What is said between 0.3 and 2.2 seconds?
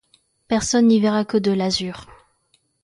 Personne n'y verra que de l'azur.